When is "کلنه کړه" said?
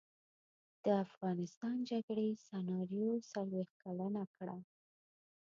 3.83-4.57